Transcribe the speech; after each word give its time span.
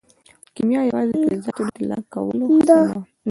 کیمیا 0.55 0.81
یوازې 0.89 1.11
د 1.19 1.23
فلزاتو 1.27 1.61
د 1.67 1.69
طلا 1.75 1.99
کولو 2.13 2.43
هڅه 2.51 2.75
نه 2.87 2.91
وه. 2.95 3.01